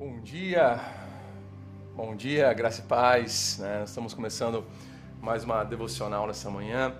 [0.00, 0.80] Bom dia,
[1.94, 3.58] bom dia, graça e paz.
[3.58, 3.84] Né?
[3.84, 4.64] Estamos começando
[5.20, 6.94] mais uma devocional nessa manhã.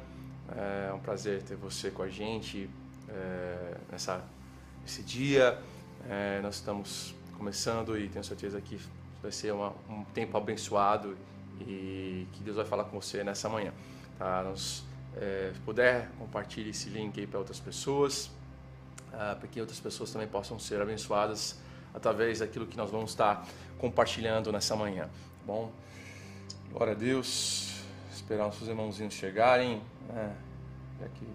[0.54, 2.68] É um prazer ter você com a gente
[3.08, 4.22] é, nessa,
[4.82, 5.58] nesse dia.
[6.10, 8.78] É, nós estamos começando e tenho certeza que
[9.22, 11.16] vai ser uma, um tempo abençoado
[11.58, 13.72] e que Deus vai falar com você nessa manhã.
[14.18, 14.42] Tá?
[14.42, 14.84] Nos,
[15.16, 18.30] é, se puder, compartilhe esse link aí para outras pessoas,
[19.10, 21.58] ah, para que outras pessoas também possam ser abençoadas
[21.94, 23.46] através daquilo que nós vamos estar
[23.78, 25.04] compartilhando nessa manhã.
[25.04, 25.10] Tá
[25.46, 25.72] bom,
[26.72, 27.70] glória a Deus.
[28.12, 29.82] Esperar os seus irmãozinhos chegarem.
[30.08, 30.36] Né?
[31.04, 31.26] Aqui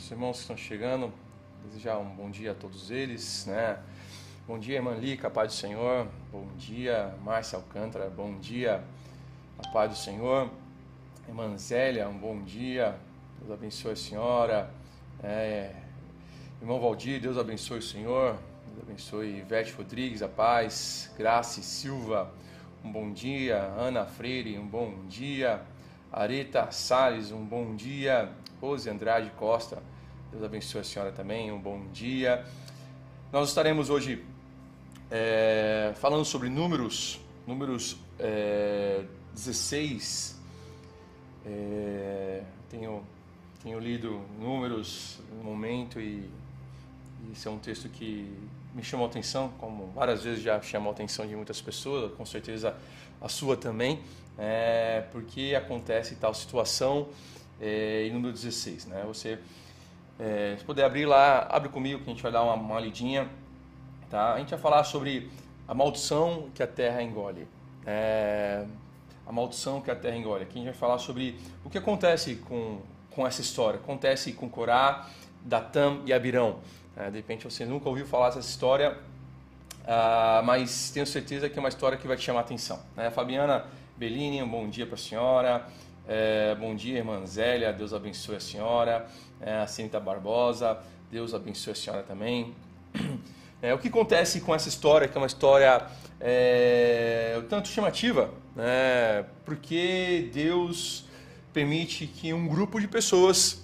[0.00, 1.12] os irmãos que estão chegando,
[1.66, 3.78] desejar um bom dia a todos eles, né?
[4.46, 6.08] Bom dia, irmã Lica, paz do Senhor.
[6.32, 8.08] Bom dia, Márcia Alcântara.
[8.08, 8.82] Bom dia,
[9.58, 10.50] a paz do Senhor.
[11.28, 12.96] Irmã Zélia, um bom dia.
[13.40, 14.70] Deus abençoe a senhora.
[15.22, 15.74] É,
[16.62, 18.38] irmão Valdir, Deus abençoe o Senhor.
[18.68, 21.12] Deus abençoe Ivete Rodrigues, a paz.
[21.18, 22.32] Graça Silva,
[22.82, 23.58] um bom dia.
[23.76, 25.60] Ana Freire, um bom dia.
[26.10, 28.32] Areta Salles, um bom dia.
[28.60, 29.82] Rose Andrade Costa,
[30.30, 32.44] Deus abençoe a senhora também, um bom dia.
[33.32, 34.22] Nós estaremos hoje
[35.10, 40.38] é, falando sobre números, números é, 16.
[41.46, 43.02] É, tenho,
[43.62, 46.28] tenho lido números no momento e,
[47.24, 48.30] e esse é um texto que
[48.74, 52.26] me chamou a atenção, como várias vezes já chamou a atenção de muitas pessoas, com
[52.26, 52.76] certeza
[53.22, 54.00] a sua também,
[54.38, 57.08] é, porque acontece tal situação
[57.60, 58.86] é, em número 16.
[58.86, 59.04] Né?
[59.06, 59.38] Você
[60.18, 63.28] é, se puder abrir lá, abre comigo que a gente vai dar uma, uma lidinha.
[64.10, 64.34] Tá?
[64.34, 65.30] A gente vai falar sobre
[65.66, 67.48] a maldição que a terra engole.
[67.86, 68.66] É,
[69.26, 70.42] a maldição que a terra engole.
[70.42, 73.80] Aqui a gente vai falar sobre o que acontece com, com essa história.
[73.80, 75.08] Acontece com Corá,
[75.42, 76.58] Datam e Abirão.
[76.94, 78.98] É, de repente você nunca ouviu falar dessa história,
[79.84, 82.78] uh, mas tenho certeza que é uma história que vai te chamar a atenção.
[82.94, 83.10] Né?
[83.10, 83.64] Fabiana
[83.96, 85.66] Bellini, um bom dia para a senhora.
[86.12, 89.06] É, bom dia, irmã Zélia, Deus abençoe a senhora.
[89.40, 90.76] É, a Cinta Barbosa,
[91.08, 92.52] Deus abençoe a senhora também.
[93.62, 95.86] É, o que acontece com essa história, que é uma história
[96.18, 99.26] é, tanto chamativa, né?
[99.44, 101.04] porque Deus
[101.52, 103.62] permite que um grupo de pessoas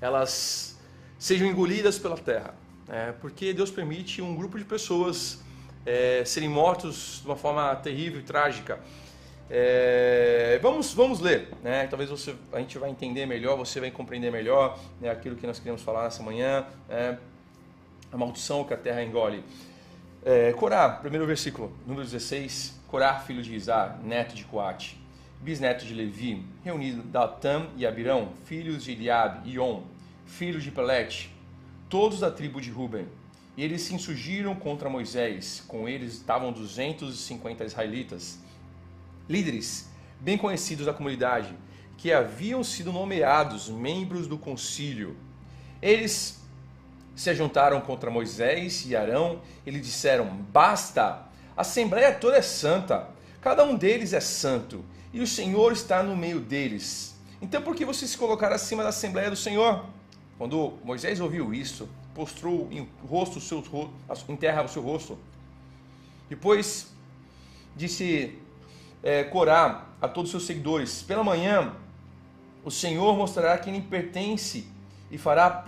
[0.00, 0.78] elas
[1.18, 2.54] sejam engolidas pela terra.
[2.88, 3.14] Né?
[3.20, 5.44] Porque Deus permite um grupo de pessoas
[5.84, 8.80] é, serem mortos de uma forma terrível e trágica.
[9.48, 11.86] É, vamos, vamos ler, né?
[11.86, 15.58] Talvez você, a gente vai entender melhor, você vai compreender melhor né, aquilo que nós
[15.58, 16.66] queremos falar nessa manhã.
[16.88, 17.18] Né?
[18.10, 19.44] A maldição que a terra engole.
[20.24, 22.80] É, Corá, primeiro versículo, número 16.
[22.88, 25.00] Corá, filho de Isar, neto de Coate,
[25.40, 29.82] bisneto de Levi, reunido Datam e Abirão, filhos de Eliabe e On,
[30.24, 31.32] filhos de Pelete,
[31.88, 33.06] todos da tribo de Ruben.
[33.56, 35.64] E eles se insurgiram contra Moisés.
[35.66, 38.38] Com eles estavam 250 israelitas
[39.28, 39.88] líderes
[40.20, 41.54] bem conhecidos da comunidade,
[41.96, 45.16] que haviam sido nomeados membros do concílio.
[45.80, 46.40] Eles
[47.14, 51.26] se juntaram contra Moisés e Arão e lhe disseram: Basta,
[51.56, 53.08] a assembleia toda é santa,
[53.40, 57.16] cada um deles é santo, e o Senhor está no meio deles.
[57.40, 59.84] Então por que vocês se colocaram acima da assembleia do Senhor?
[60.38, 63.62] Quando Moisés ouviu isso, postrou em rosto seu,
[64.28, 65.18] em terra o seu rosto.
[66.28, 66.92] Depois
[67.74, 68.38] disse
[69.02, 71.74] é, Corá a todos os seus seguidores: Pela manhã,
[72.64, 74.66] o Senhor mostrará quem lhe pertence
[75.10, 75.64] e fará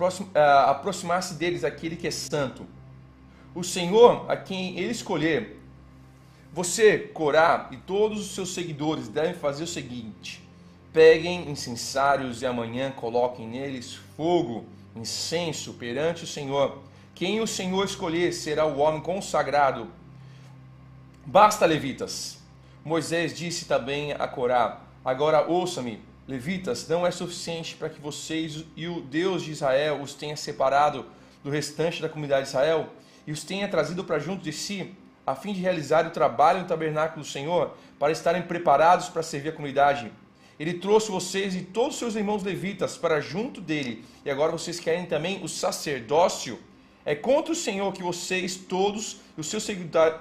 [0.67, 2.65] aproximar-se deles aquele que é santo.
[3.55, 5.59] O Senhor, a quem ele escolher,
[6.51, 10.43] você, Corá, e todos os seus seguidores devem fazer o seguinte:
[10.91, 14.65] peguem incensários e amanhã coloquem neles fogo,
[14.95, 16.79] incenso perante o Senhor.
[17.15, 19.87] Quem o Senhor escolher será o homem consagrado.
[21.25, 22.38] Basta, levitas
[22.83, 28.87] Moisés disse também a Corá: Agora ouça-me, levitas, não é suficiente para que vocês e
[28.87, 31.05] o Deus de Israel os tenha separado
[31.43, 32.89] do restante da comunidade de Israel
[33.25, 34.93] e os tenha trazido para junto de si,
[35.25, 39.49] a fim de realizar o trabalho no tabernáculo do Senhor, para estarem preparados para servir
[39.49, 40.11] a comunidade.
[40.59, 44.79] Ele trouxe vocês e todos os seus irmãos levitas para junto dele, e agora vocês
[44.79, 46.59] querem também o sacerdócio.
[47.05, 49.65] É contra o Senhor que vocês todos e os seus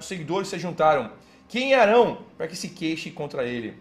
[0.01, 1.11] seguidores se juntaram.
[1.49, 3.75] Quem é Arão para que se queixe contra ele?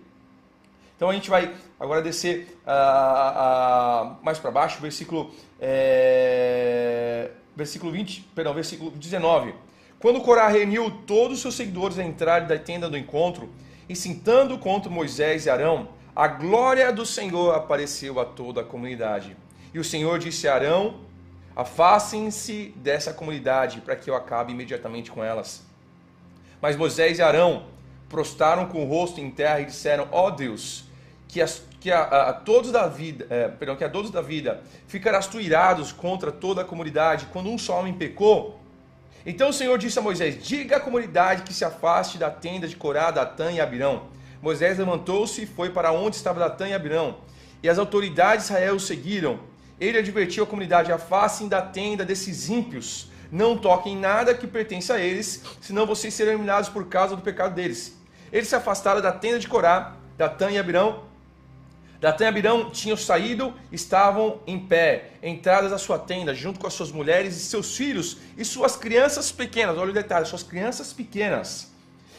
[0.96, 8.22] Então a gente vai agora descer uh, uh, mais para baixo, versículo, é, versículo 20,
[8.34, 9.54] perdão, versículo 19.
[10.00, 13.50] Quando Corá reuniu todos os seus seguidores a entrar da tenda do encontro,
[13.90, 19.38] e sentando contra Moisés e Arão, a glória do Senhor apareceu a toda a comunidade.
[19.74, 21.02] E o Senhor disse a Arão:
[21.56, 25.67] Afastem-se dessa comunidade, para que eu acabe imediatamente com elas.
[26.62, 27.66] Mas Moisés e Arão
[28.10, 30.86] prostaram com o rosto em terra e disseram: Ó oh Deus,
[31.28, 34.22] que, as, que a, a, a, todos da vida, é, perdão, que a todos da
[34.22, 38.60] vida ficarás tu irados contra toda a comunidade quando um só homem pecou.
[39.26, 42.76] Então o Senhor disse a Moisés: Diga à comunidade que se afaste da tenda de
[42.76, 47.18] Corá, Datã e Abirão Moisés levantou-se e foi para onde estava Datã e Abirão.
[47.62, 49.40] E as autoridades de Israel o seguiram.
[49.80, 53.10] Ele advertiu a comunidade: afastem da tenda desses ímpios.
[53.32, 57.54] Não toquem nada que pertence a eles, senão vocês serão eliminados por causa do pecado
[57.54, 57.98] deles.
[58.32, 61.04] Eles se afastaram da tenda de Corá, Datã e Abirão.
[62.00, 66.74] Datã e Abirão tinham saído, estavam em pé, entradas à sua tenda, junto com as
[66.74, 69.78] suas mulheres e seus filhos e suas crianças pequenas.
[69.78, 71.72] Olha o detalhe, suas crianças pequenas.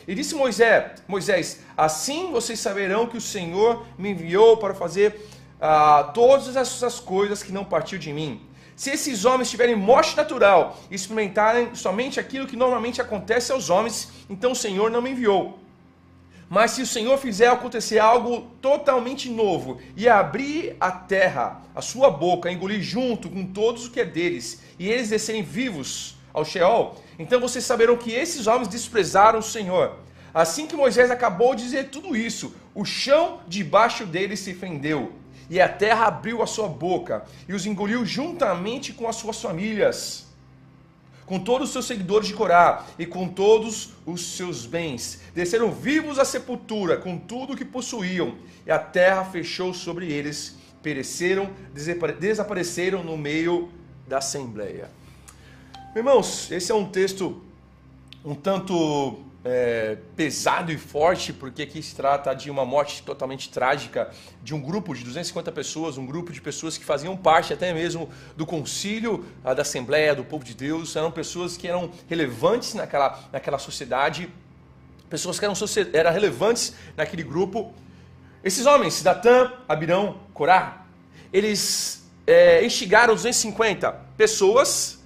[0.07, 5.29] E disse Moisés, Moisés, assim vocês saberão que o Senhor me enviou para fazer
[5.61, 8.48] ah, todas essas coisas que não partiu de mim.
[8.79, 14.09] Se esses homens tiverem morte natural e experimentarem somente aquilo que normalmente acontece aos homens,
[14.31, 15.59] então o Senhor não me enviou.
[16.49, 22.09] Mas se o Senhor fizer acontecer algo totalmente novo e abrir a terra, a sua
[22.09, 27.03] boca, engolir junto com todos o que é deles, e eles descerem vivos ao Sheol,
[27.19, 29.97] então vocês saberão que esses homens desprezaram o Senhor.
[30.33, 35.13] Assim que Moisés acabou de dizer tudo isso, o chão debaixo deles se fendeu,
[35.51, 40.29] e a terra abriu a sua boca e os engoliu juntamente com as suas famílias,
[41.27, 45.23] com todos os seus seguidores de Corá e com todos os seus bens.
[45.35, 50.57] Desceram vivos à sepultura com tudo o que possuíam, e a terra fechou sobre eles,
[50.81, 51.51] pereceram,
[52.21, 53.73] desapareceram no meio
[54.07, 54.89] da assembleia.
[55.97, 57.43] Irmãos, esse é um texto
[58.25, 64.11] um tanto é, pesado e forte, porque aqui se trata de uma morte totalmente trágica
[64.43, 68.11] de um grupo de 250 pessoas, um grupo de pessoas que faziam parte até mesmo
[68.37, 73.59] do concílio, da Assembleia, do povo de Deus, eram pessoas que eram relevantes naquela, naquela
[73.59, 74.29] sociedade,
[75.09, 75.55] pessoas que eram,
[75.95, 77.73] eram relevantes naquele grupo.
[78.45, 80.85] Esses homens, Datã, Abirão, Corá,
[81.33, 84.99] eles é, instigaram 250 pessoas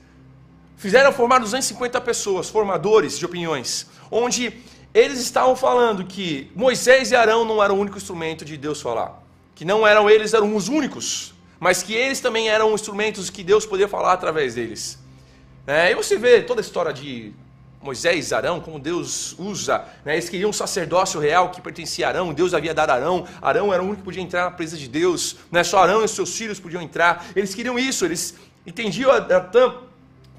[0.83, 4.53] fizeram formar 250 pessoas, formadores de opiniões, onde
[4.93, 9.23] eles estavam falando que Moisés e Arão não eram o único instrumento de Deus falar,
[9.55, 13.65] que não eram eles, eram os únicos, mas que eles também eram instrumentos que Deus
[13.65, 14.99] podia falar através deles.
[15.67, 17.33] É, e você vê toda a história de
[17.81, 19.85] Moisés e Arão, como Deus usa.
[20.05, 20.15] Né?
[20.15, 23.27] Eles queriam um sacerdócio real que pertencia a Arão, Deus havia dado a Arão.
[23.41, 25.37] Arão era o único que podia entrar na presença de Deus.
[25.51, 25.65] Né?
[25.65, 27.27] Só Arão e seus filhos podiam entrar.
[27.35, 28.35] Eles queriam isso, eles
[28.67, 29.75] entendiam a, a,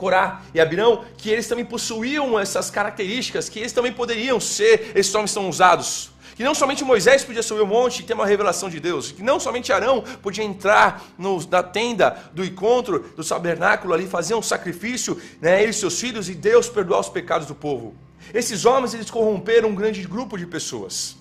[0.03, 5.15] Corá e Abirão, que eles também possuíam essas características, que eles também poderiam ser esses
[5.15, 6.11] homens tão usados.
[6.35, 9.23] Que não somente Moisés podia subir o monte e ter uma revelação de Deus, que
[9.23, 14.41] não somente Arão podia entrar no, na tenda do encontro, do tabernáculo ali, fazer um
[14.41, 17.95] sacrifício, né, ele e seus filhos, e Deus perdoar os pecados do povo.
[18.33, 21.15] Esses homens, eles corromperam um grande grupo de pessoas.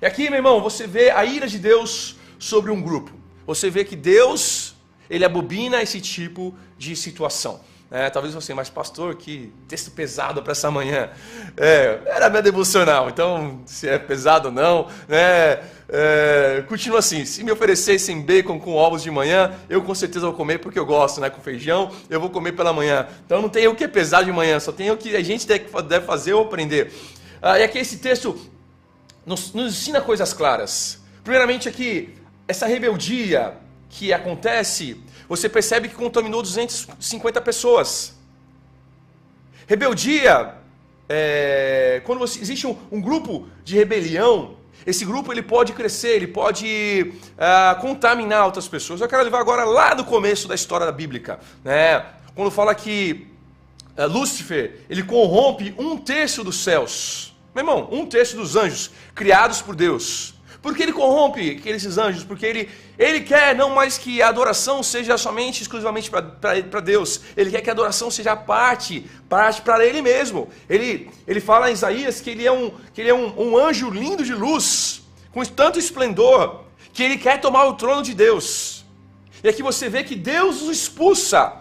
[0.00, 3.10] E aqui, meu irmão, você vê a ira de Deus sobre um grupo.
[3.44, 4.76] Você vê que Deus,
[5.10, 7.60] ele abobina esse tipo de situação.
[7.94, 11.10] É, talvez você, mas pastor, que texto pesado para essa manhã.
[11.58, 15.60] É, era minha devocional, então se é pesado ou não, né?
[15.90, 20.34] É, continua assim, se me oferecessem bacon com ovos de manhã, eu com certeza vou
[20.34, 21.28] comer porque eu gosto, né?
[21.28, 23.06] Com feijão, eu vou comer pela manhã.
[23.26, 25.46] Então não tem o que é pesado de manhã, só tem o que a gente
[25.46, 26.90] deve fazer ou aprender.
[27.42, 28.40] Ah, e aqui esse texto
[29.26, 30.98] nos, nos ensina coisas claras.
[31.22, 32.14] Primeiramente aqui,
[32.48, 33.52] essa rebeldia
[33.92, 38.14] que acontece você percebe que contaminou 250 pessoas.
[39.66, 40.54] Rebeldia,
[41.08, 46.26] é, quando você, existe um, um, grupo de rebelião, esse grupo ele pode crescer, ele
[46.26, 49.00] pode uh, contaminar outras pessoas.
[49.00, 52.04] Eu quero levar agora lá do começo da história bíblica, né?
[52.34, 53.28] quando fala que
[53.96, 57.34] uh, Lúcifer ele corrompe um terço dos céus.
[57.54, 60.31] Meu irmão, um terço dos anjos criados por Deus.
[60.62, 62.22] Por que ele corrompe aqueles anjos?
[62.22, 67.20] Porque ele, ele quer não mais que a adoração seja somente, exclusivamente para Deus.
[67.36, 70.48] Ele quer que a adoração seja parte, parte para ele mesmo.
[70.70, 73.90] Ele, ele fala em Isaías que ele é, um, que ele é um, um anjo
[73.90, 75.02] lindo de luz,
[75.32, 76.60] com tanto esplendor,
[76.92, 78.84] que ele quer tomar o trono de Deus.
[79.42, 81.54] E aqui você vê que Deus o expulsa.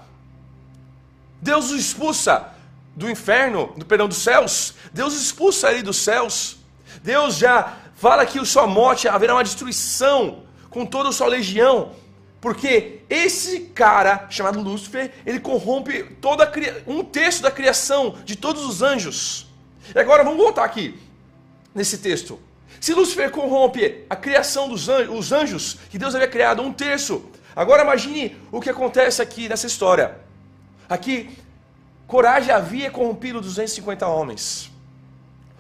[1.42, 2.54] Deus o expulsa
[2.96, 4.76] do inferno, do perdão dos céus.
[4.94, 6.61] Deus expulsa ele dos céus.
[7.04, 11.94] Deus já fala que a sua morte haverá uma destruição com toda a sua legião.
[12.40, 16.52] Porque esse cara, chamado Lúcifer, ele corrompe toda
[16.88, 19.48] um terço da criação de todos os anjos.
[19.94, 21.00] E agora vamos voltar aqui,
[21.74, 22.40] nesse texto.
[22.80, 27.24] Se Lúcifer corrompe a criação dos anjos, os anjos, que Deus havia criado, um terço.
[27.56, 30.18] Agora imagine o que acontece aqui nessa história.
[30.90, 31.30] Aqui,
[32.08, 34.70] Coragem havia corrompido 250 homens.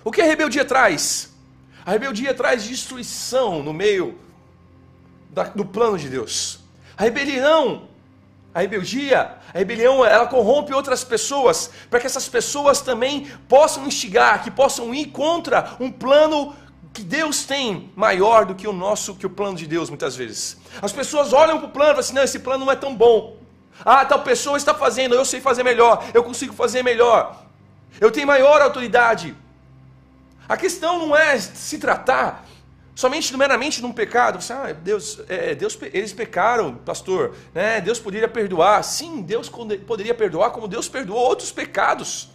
[0.04, 1.31] O que a rebeldia traz?
[1.86, 4.18] A rebeldia traz destruição no meio
[5.30, 6.60] da, do plano de Deus.
[6.98, 7.88] A rebelião,
[8.54, 14.44] a rebeldia, a rebelião, ela corrompe outras pessoas, para que essas pessoas também possam instigar,
[14.44, 16.56] que possam ir contra um plano
[16.94, 20.58] que Deus tem maior do que o nosso, que o plano de Deus, muitas vezes.
[20.82, 22.96] As pessoas olham para o plano e falam assim: não, esse plano não é tão
[22.96, 23.38] bom.
[23.84, 27.44] Ah, tal pessoa está fazendo, eu sei fazer melhor, eu consigo fazer melhor,
[28.00, 29.36] eu tenho maior autoridade.
[30.48, 32.46] A questão não é se tratar
[32.96, 34.42] somente meramente num pecado.
[34.42, 37.36] Você, ah, Deus, é, Deus, eles pecaram, pastor.
[37.54, 37.82] Né?
[37.82, 38.84] Deus poderia perdoar.
[38.84, 42.30] Sim, Deus poderia perdoar, como Deus perdoou outros pecados.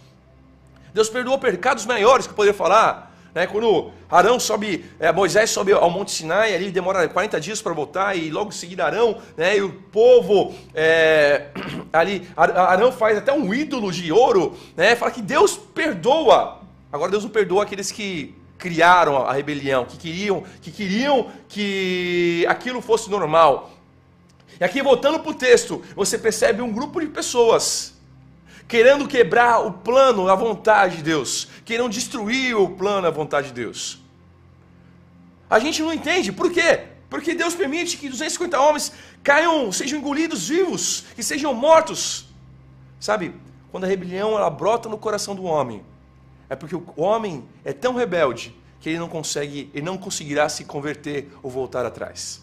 [0.93, 3.15] Deus perdoou pecados maiores que eu poderia falar.
[3.33, 3.45] Né?
[3.45, 8.17] Quando Arão sobe, é, Moisés sobe ao Monte Sinai, ali demora 40 dias para voltar,
[8.17, 11.49] e logo em seguida Arão, né, e o povo é,
[11.93, 16.66] ali, Arão faz até um ídolo de ouro, né, fala que Deus perdoa.
[16.91, 22.81] Agora Deus não perdoa aqueles que criaram a rebelião, que queriam que, queriam que aquilo
[22.81, 23.71] fosse normal.
[24.59, 27.93] E aqui, voltando para o texto, você percebe um grupo de pessoas
[28.67, 33.53] querendo quebrar o plano, a vontade de Deus, querendo destruir o plano, a vontade de
[33.53, 33.99] Deus.
[35.49, 36.83] A gente não entende, por quê?
[37.09, 38.91] Porque Deus permite que 250 homens
[39.23, 42.25] caiam, sejam engolidos vivos, que sejam mortos.
[42.99, 43.33] Sabe,
[43.71, 45.81] quando a rebelião ela brota no coração do homem,
[46.49, 50.63] é porque o homem é tão rebelde que ele não consegue, ele não conseguirá se
[50.63, 52.41] converter ou voltar atrás.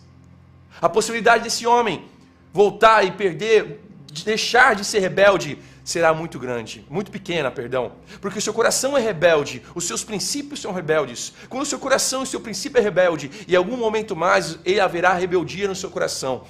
[0.80, 2.04] A possibilidade desse homem
[2.52, 3.80] voltar e perder,
[4.24, 9.00] deixar de ser rebelde, será muito grande, muito pequena, perdão, porque o seu coração é
[9.00, 11.32] rebelde, os seus princípios são rebeldes.
[11.48, 14.80] Quando o seu coração e o seu princípio é rebelde, em algum momento mais ele
[14.80, 16.44] haverá rebeldia no seu coração.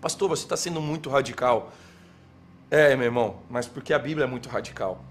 [0.00, 1.72] Pastor, você está sendo muito radical.
[2.70, 5.04] É, meu irmão, mas porque a Bíblia é muito radical.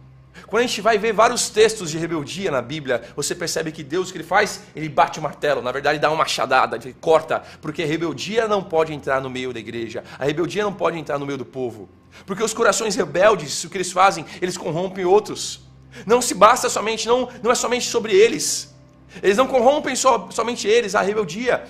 [0.48, 4.10] Quando a gente vai ver vários textos de rebeldia na Bíblia, você percebe que Deus
[4.10, 4.62] o que ele faz?
[4.76, 8.62] Ele bate o martelo, na verdade dá uma machadada, ele corta, porque a rebeldia não
[8.62, 11.90] pode entrar no meio da igreja, a rebeldia não pode entrar no meio do povo.
[12.26, 14.26] Porque os corações rebeldes, o que eles fazem?
[14.42, 15.62] Eles corrompem outros.
[16.06, 18.74] Não se basta somente, não, não é somente sobre eles.
[19.22, 21.64] Eles não corrompem so, somente eles, a rebeldia.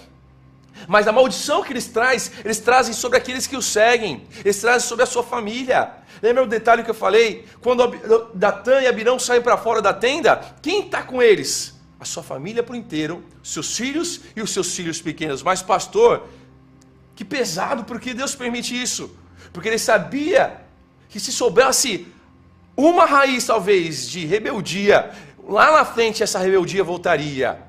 [0.87, 4.87] Mas a maldição que eles trazem, eles trazem sobre aqueles que os seguem, eles trazem
[4.87, 5.91] sobre a sua família.
[6.21, 7.45] Lembra o detalhe que eu falei?
[7.61, 7.87] Quando
[8.33, 11.73] Datã e Abirão saem para fora da tenda, quem está com eles?
[11.99, 15.41] A sua família por inteiro, seus filhos e os seus filhos pequenos.
[15.41, 16.27] Mas, pastor,
[17.15, 19.15] que pesado, por que Deus permite isso?
[19.51, 20.61] Porque ele sabia
[21.09, 22.07] que se soubesse
[22.75, 25.11] uma raiz, talvez, de rebeldia,
[25.47, 27.64] lá na frente essa rebeldia voltaria.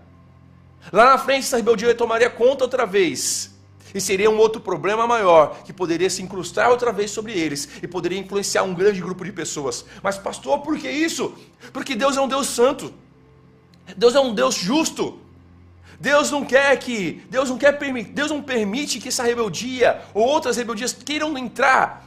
[0.92, 3.54] Lá na frente essa rebeldia tomaria conta outra vez.
[3.94, 7.86] E seria um outro problema maior que poderia se incrustar outra vez sobre eles e
[7.86, 9.84] poderia influenciar um grande grupo de pessoas.
[10.02, 11.34] Mas, pastor, por que isso?
[11.72, 12.92] Porque Deus é um Deus santo.
[13.96, 15.18] Deus é um Deus justo.
[15.98, 20.26] Deus não quer que, Deus não quer permitir, Deus não permite que essa rebeldia ou
[20.26, 22.04] outras rebeldias queiram entrar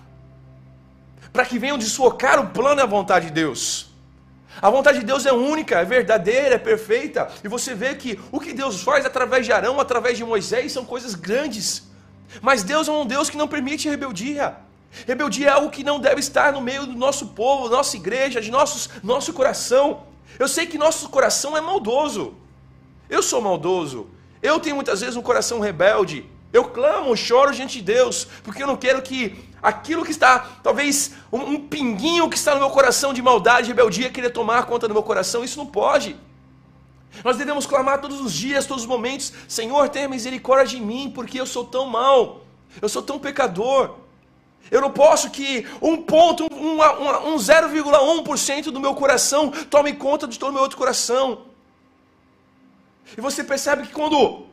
[1.33, 3.88] para que venham desfocar o plano e a vontade de Deus.
[4.61, 7.29] A vontade de Deus é única, é verdadeira, é perfeita.
[7.43, 10.83] E você vê que o que Deus faz através de Arão, através de Moisés, são
[10.83, 11.87] coisas grandes.
[12.41, 14.57] Mas Deus é um Deus que não permite rebeldia.
[15.07, 18.51] Rebeldia é algo que não deve estar no meio do nosso povo, nossa igreja, de
[18.51, 20.03] nossos, nosso coração.
[20.37, 22.33] Eu sei que nosso coração é maldoso.
[23.09, 24.09] Eu sou maldoso.
[24.41, 26.25] Eu tenho muitas vezes um coração rebelde.
[26.51, 31.11] Eu clamo, choro diante de Deus, porque eu não quero que aquilo que está, talvez
[31.31, 34.93] um, um pinguinho que está no meu coração de maldade, rebeldia, querer tomar conta do
[34.93, 35.43] meu coração.
[35.43, 36.15] Isso não pode.
[37.23, 41.39] Nós devemos clamar todos os dias, todos os momentos: Senhor, tenha misericórdia de mim, porque
[41.39, 42.41] eu sou tão mal,
[42.81, 43.95] eu sou tão pecador.
[44.69, 50.27] Eu não posso que um ponto, um, um, um 0,1% do meu coração tome conta
[50.27, 51.45] de todo o meu outro coração.
[53.17, 54.45] E você percebe que quando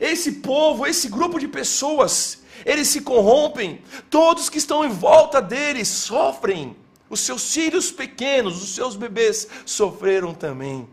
[0.00, 5.88] esse povo, esse grupo de pessoas, eles se corrompem, todos que estão em volta deles
[5.88, 6.76] sofrem.
[7.10, 10.88] Os seus filhos pequenos, os seus bebês sofreram também.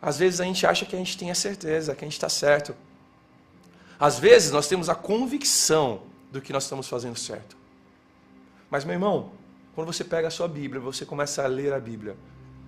[0.00, 2.28] Às vezes a gente acha que a gente tem a certeza, que a gente está
[2.28, 2.74] certo.
[3.98, 7.56] Às vezes nós temos a convicção do que nós estamos fazendo certo.
[8.70, 9.32] Mas, meu irmão,
[9.74, 12.16] quando você pega a sua Bíblia, você começa a ler a Bíblia,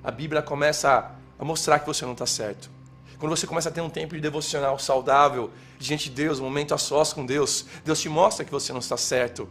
[0.02, 2.70] a Bíblia começa a mostrar que você não está certo.
[3.18, 6.72] Quando você começa a ter um tempo de devocional saudável diante de Deus, um momento
[6.72, 9.48] a sós com Deus, Deus te mostra que você não está certo.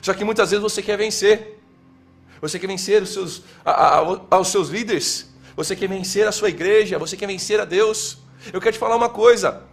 [0.00, 1.60] Só que muitas vezes você quer vencer.
[2.40, 3.98] Você quer vencer os seus, a,
[4.30, 5.28] a, os seus líderes.
[5.56, 6.98] Você quer vencer a sua igreja.
[6.98, 8.18] Você quer vencer a Deus.
[8.52, 9.64] Eu quero te falar uma coisa.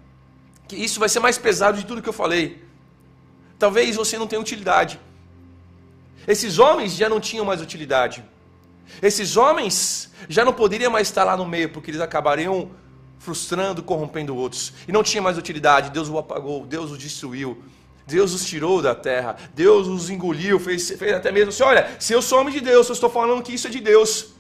[0.68, 2.64] Que isso vai ser mais pesado de tudo que eu falei.
[3.60, 5.00] Talvez você não tenha utilidade.
[6.28, 8.24] Esses homens já não tinham mais utilidade.
[9.02, 12.72] Esses homens já não poderiam mais estar lá no meio, porque eles acabariam
[13.24, 14.74] frustrando, corrompendo outros.
[14.88, 15.90] E não tinha mais utilidade.
[15.90, 17.64] Deus o apagou, Deus o destruiu.
[18.06, 22.12] Deus os tirou da terra, Deus os engoliu, fez, fez até mesmo assim: olha, se
[22.12, 24.34] eu sou homem de Deus, eu estou falando que isso é de Deus.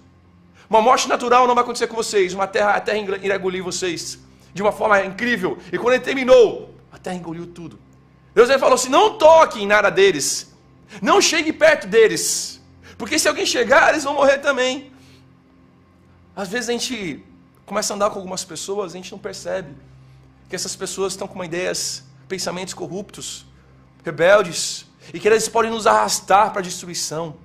[0.69, 4.19] Uma morte natural não vai acontecer com vocês, uma terra, a terra irá engolir vocês
[4.53, 5.57] de uma forma incrível.
[5.71, 7.79] E quando ele terminou, a terra engoliu tudo.
[8.35, 10.53] Deus ele falou assim: não toque em nada deles,
[11.01, 12.61] não chegue perto deles,
[12.97, 14.91] porque se alguém chegar, eles vão morrer também.
[16.35, 17.23] Às vezes a gente
[17.65, 19.75] começa a andar com algumas pessoas, a gente não percebe
[20.49, 23.45] que essas pessoas estão com ideias, pensamentos corruptos,
[24.03, 27.35] rebeldes, e que eles podem nos arrastar para a destruição.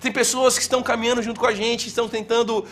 [0.00, 2.66] Tem pessoas que estão caminhando junto com a gente, estão tentando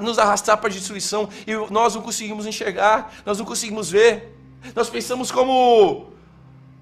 [0.00, 4.36] nos arrastar para a destruição, e nós não conseguimos enxergar, nós não conseguimos ver.
[4.74, 6.10] Nós pensamos como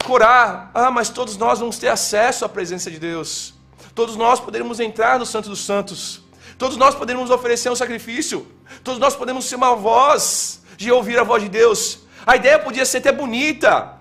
[0.05, 3.55] curar, ah, mas todos nós vamos ter acesso à presença de Deus.
[3.95, 6.23] Todos nós poderemos entrar no Santo dos Santos.
[6.57, 8.47] Todos nós podemos oferecer um sacrifício.
[8.83, 12.01] Todos nós podemos ser uma voz de ouvir a voz de Deus.
[12.27, 13.95] A ideia podia ser até bonita.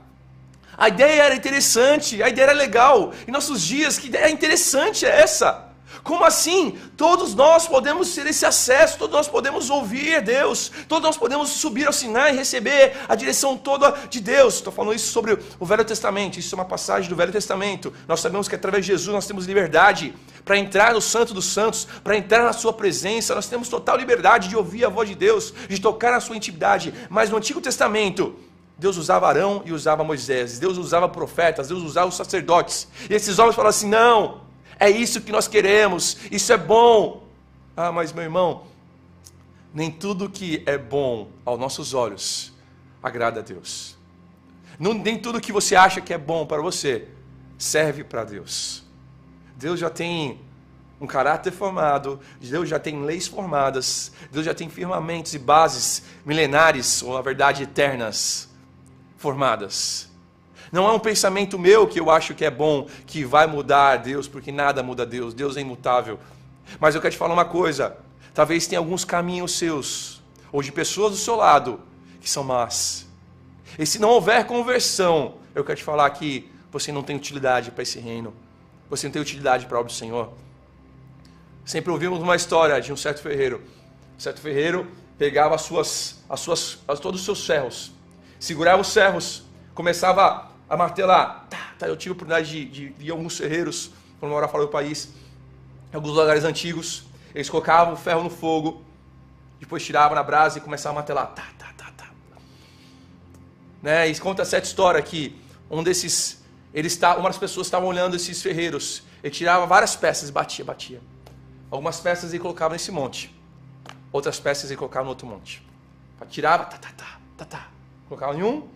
[0.78, 3.12] A ideia era interessante, a ideia era legal.
[3.28, 5.67] Em nossos dias, que ideia interessante é essa?
[6.08, 6.80] Como assim?
[6.96, 11.86] Todos nós podemos ter esse acesso, todos nós podemos ouvir Deus, todos nós podemos subir
[11.86, 14.54] ao Sinai e receber a direção toda de Deus.
[14.56, 17.94] Estou falando isso sobre o Velho Testamento, isso é uma passagem do Velho Testamento.
[18.08, 20.16] Nós sabemos que através de Jesus nós temos liberdade
[20.46, 24.48] para entrar no Santo dos Santos, para entrar na Sua presença, nós temos total liberdade
[24.48, 26.94] de ouvir a voz de Deus, de tocar na Sua intimidade.
[27.10, 28.34] Mas no Antigo Testamento,
[28.78, 32.88] Deus usava Arão e usava Moisés, Deus usava profetas, Deus usava os sacerdotes.
[33.10, 34.47] E esses homens falavam assim: não
[34.80, 37.28] é isso que nós queremos, isso é bom.
[37.76, 38.64] Ah, mas meu irmão,
[39.74, 42.54] nem tudo que é bom aos nossos olhos
[43.02, 43.96] agrada a Deus.
[44.80, 47.08] Não, nem tudo que você acha que é bom para você
[47.58, 48.84] serve para Deus.
[49.56, 50.40] Deus já tem
[51.00, 57.02] um caráter formado, Deus já tem leis formadas, Deus já tem firmamentos e bases milenares,
[57.04, 58.50] ou na verdade eternas,
[59.18, 60.07] formadas.
[60.72, 64.28] Não é um pensamento meu que eu acho que é bom, que vai mudar Deus,
[64.28, 66.20] porque nada muda Deus, Deus é imutável.
[66.80, 67.98] Mas eu quero te falar uma coisa:
[68.34, 71.80] talvez tenha alguns caminhos seus, ou de pessoas do seu lado,
[72.20, 73.08] que são más.
[73.78, 77.84] E se não houver conversão, eu quero te falar que você não tem utilidade para
[77.84, 78.34] esse reino,
[78.90, 80.32] você não tem utilidade para a obra do Senhor.
[81.66, 83.62] Sempre ouvimos uma história de um certo ferreiro.
[84.18, 87.92] Um certo ferreiro pegava as suas, as suas, as, todos os seus ferros,
[88.40, 91.46] segurava os ferros, começava a martelar.
[91.50, 94.66] Tá, tá, eu tive a oportunidade de, de, de alguns ferreiros, quando eu morava fora
[94.66, 95.10] do país,
[95.92, 97.06] em alguns lugares antigos.
[97.34, 98.84] Eles colocavam o ferro no fogo,
[99.60, 101.28] depois tiravam na brasa e começavam a martelar.
[101.28, 102.08] Tá, tá, tá, tá.
[103.82, 104.08] Né?
[104.08, 108.42] E conta certa história que um desses, eles está, uma das pessoas estavam olhando esses
[108.42, 109.04] ferreiros.
[109.24, 111.02] Ele tirava várias peças e batia, batia.
[111.70, 113.36] Algumas peças ele colocava nesse monte.
[114.12, 115.66] Outras peças ele colocava no outro monte.
[116.30, 117.68] Tirava, tá, tá, tá, tá, tá.
[118.08, 118.68] Colocava em um,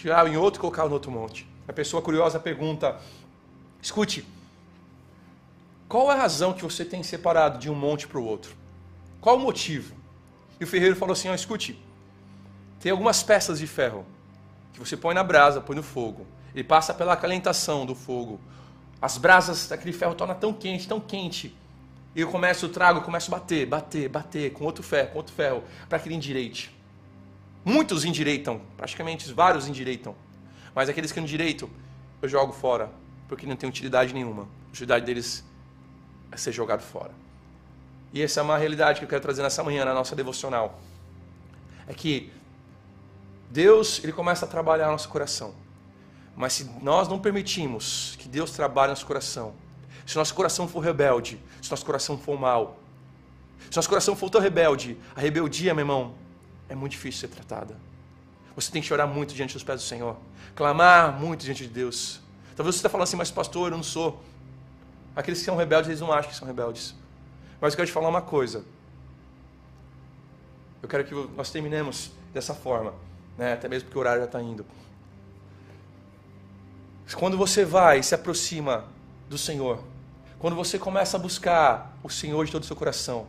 [0.00, 1.46] tirava em outro e no outro monte.
[1.68, 2.98] A pessoa curiosa pergunta:
[3.82, 4.26] escute,
[5.88, 8.54] qual é a razão que você tem separado de um monte para o outro?
[9.20, 9.94] Qual o motivo?
[10.58, 11.78] E o ferreiro falou assim: oh, escute,
[12.80, 14.06] tem algumas peças de ferro
[14.72, 18.40] que você põe na brasa, põe no fogo, ele passa pela acalentação do fogo.
[19.02, 21.56] As brasas daquele ferro tornam tão quente, tão quente.
[22.14, 25.34] E eu começo, o trago, começo a bater, bater, bater com outro ferro, com outro
[25.34, 26.79] ferro, para que ele endireite.
[27.64, 30.14] Muitos endireitam, praticamente vários endireitam.
[30.74, 31.68] Mas aqueles que não endireitam,
[32.22, 32.90] eu jogo fora,
[33.28, 34.42] porque não tem utilidade nenhuma.
[34.42, 35.44] A utilidade deles
[36.32, 37.12] é ser jogado fora.
[38.12, 40.80] E essa é uma realidade que eu quero trazer nessa manhã, na nossa devocional.
[41.86, 42.32] É que
[43.50, 45.54] Deus, ele começa a trabalhar no nosso coração.
[46.36, 49.54] Mas se nós não permitimos que Deus trabalhe no nosso coração,
[50.06, 52.78] se nosso coração for rebelde, se nosso coração for mal,
[53.70, 56.14] se nosso coração for tão rebelde, a rebeldia, meu irmão,
[56.70, 57.76] é muito difícil ser tratada.
[58.54, 60.16] Você tem que chorar muito diante dos pés do Senhor,
[60.54, 62.20] clamar muito diante de Deus.
[62.56, 64.22] Talvez você está falando assim, mas pastor, eu não sou.
[65.14, 66.94] Aqueles que são rebeldes, eles não acham que são rebeldes.
[67.60, 68.64] Mas eu quero te falar uma coisa.
[70.82, 72.94] Eu quero que nós terminemos dessa forma.
[73.36, 73.54] né?
[73.54, 74.64] até mesmo porque o horário já está indo.
[77.14, 78.84] Quando você vai e se aproxima
[79.28, 79.82] do Senhor,
[80.38, 83.26] quando você começa a buscar o Senhor de todo o seu coração,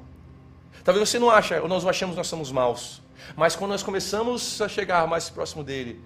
[0.83, 3.01] talvez você não ache, ou nós não achamos que nós somos maus,
[3.35, 6.01] mas quando nós começamos a chegar mais próximo dele,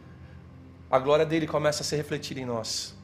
[0.90, 2.96] a glória dele começa a se refletir em nós.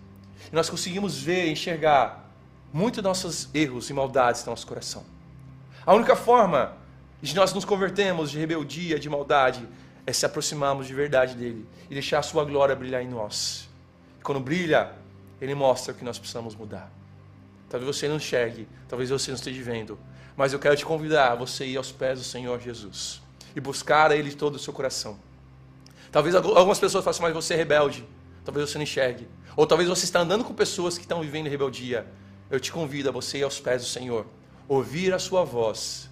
[0.52, 2.30] E nós conseguimos ver enxergar
[2.72, 5.04] muitos nossos erros e maldades no nosso coração.
[5.86, 6.78] A única forma
[7.22, 9.68] de nós nos convertermos de rebeldia, de maldade,
[10.06, 13.70] é se aproximarmos de verdade dele e deixar a sua glória brilhar em nós.
[14.20, 14.92] E quando brilha,
[15.40, 16.92] ele mostra o que nós precisamos mudar.
[17.70, 19.98] Talvez você não enxergue, talvez você não esteja vendo,
[20.36, 23.21] mas eu quero te convidar a você ir aos pés do Senhor Jesus
[23.56, 25.20] e buscar a Ele todo o seu coração.
[26.12, 28.06] Talvez algumas pessoas façam, mas você é rebelde.
[28.44, 29.28] Talvez você não enxergue.
[29.56, 32.06] Ou talvez você está andando com pessoas que estão vivendo rebeldia.
[32.50, 34.26] Eu te convido a você ir aos pés do Senhor,
[34.68, 36.10] ouvir a sua voz,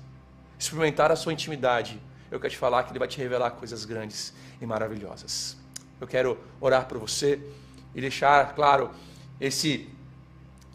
[0.57, 1.99] experimentar a sua intimidade.
[2.31, 5.57] Eu quero te falar que Ele vai te revelar coisas grandes e maravilhosas.
[5.99, 7.41] Eu quero orar por você
[7.93, 8.91] e deixar claro
[9.39, 9.89] esse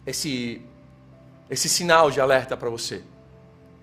[0.05, 0.61] esse
[1.49, 3.03] esse sinal de alerta para você.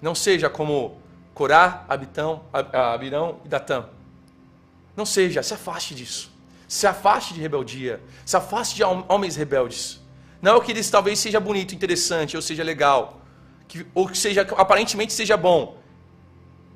[0.00, 1.00] Não seja como
[1.34, 3.86] Corá, Abitão, Abirão e Datã.
[4.96, 6.30] Não seja, se afaste disso.
[6.68, 8.00] Se afaste de rebeldia.
[8.24, 10.00] Se afaste de homens rebeldes.
[10.40, 13.20] Não é o que eles talvez seja bonito, interessante, ou seja legal,
[13.68, 15.78] que, ou que seja aparentemente seja bom.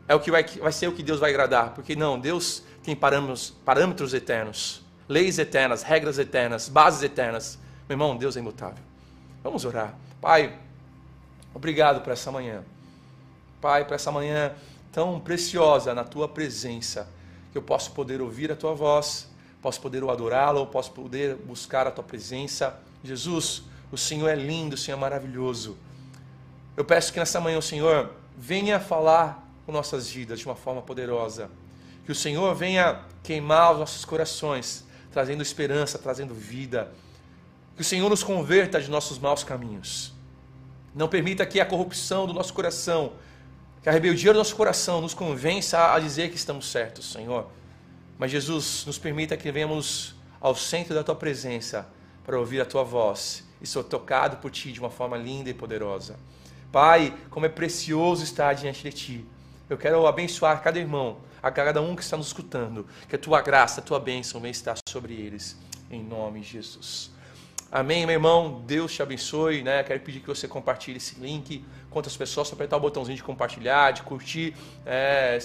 [0.06, 2.94] É o que vai, vai ser o que Deus vai agradar, porque não, Deus tem
[2.94, 7.58] parâmetros, parâmetros eternos, leis eternas, regras eternas, bases eternas.
[7.88, 8.82] Meu irmão, Deus é imutável.
[9.42, 9.94] Vamos orar.
[10.20, 10.56] Pai,
[11.52, 12.62] obrigado por essa manhã.
[13.60, 14.54] Pai, por essa manhã
[14.92, 17.08] tão preciosa na tua presença,
[17.52, 19.28] que eu posso poder ouvir a tua voz,
[19.60, 22.78] posso poder adorá-lo, posso poder buscar a tua presença.
[23.02, 25.76] Jesus, o Senhor é lindo, o Senhor é maravilhoso.
[26.76, 30.82] Eu peço que nessa manhã o Senhor venha falar com nossas vidas de uma forma
[30.82, 31.50] poderosa.
[32.04, 36.92] Que o Senhor venha queimar os nossos corações, trazendo esperança, trazendo vida.
[37.74, 40.12] Que o Senhor nos converta de nossos maus caminhos.
[40.94, 43.12] Não permita que a corrupção do nosso coração,
[43.86, 47.46] que a rebeldia do nosso coração nos convença a dizer que estamos certos, Senhor.
[48.18, 51.86] Mas Jesus, nos permita que venhamos ao centro da tua presença
[52.24, 55.54] para ouvir a tua voz e ser tocado por ti de uma forma linda e
[55.54, 56.18] poderosa.
[56.72, 59.24] Pai, como é precioso estar diante de ti.
[59.70, 63.40] Eu quero abençoar cada irmão, a cada um que está nos escutando, que a tua
[63.40, 65.56] graça, a tua bênção venha estar sobre eles,
[65.88, 67.12] em nome de Jesus.
[67.70, 68.62] Amém, meu irmão.
[68.66, 69.62] Deus te abençoe.
[69.62, 69.82] Né?
[69.82, 73.22] Quero pedir que você compartilhe esse link com outras pessoas, só apertar o botãozinho de
[73.22, 74.54] compartilhar, de curtir.
[74.84, 75.38] É,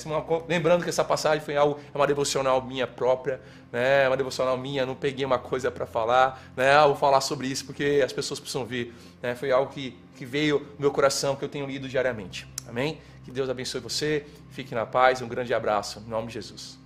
[0.50, 3.40] lembrando que essa passagem foi algo, é uma devocional minha própria,
[3.72, 4.06] né?
[4.06, 6.78] uma devocional minha, não peguei uma coisa para falar, né?
[6.82, 8.94] vou falar sobre isso porque as pessoas precisam ver.
[9.22, 9.34] Né?
[9.34, 12.46] Foi algo que, que veio no meu coração, que eu tenho lido diariamente.
[12.68, 13.00] Amém?
[13.24, 16.81] Que Deus abençoe você, fique na paz, um grande abraço, em nome de Jesus.